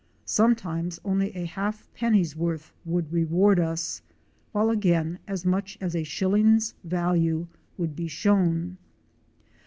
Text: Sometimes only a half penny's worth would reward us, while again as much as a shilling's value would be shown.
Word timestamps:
Sometimes 0.25 0.99
only 1.05 1.29
a 1.35 1.45
half 1.45 1.87
penny's 1.93 2.35
worth 2.35 2.73
would 2.85 3.13
reward 3.13 3.59
us, 3.59 4.01
while 4.51 4.71
again 4.71 5.19
as 5.27 5.45
much 5.45 5.77
as 5.79 5.95
a 5.95 6.01
shilling's 6.03 6.73
value 6.83 7.45
would 7.77 7.95
be 7.95 8.07
shown. 8.07 8.77